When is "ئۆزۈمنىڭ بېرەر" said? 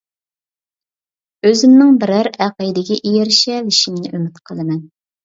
1.49-2.29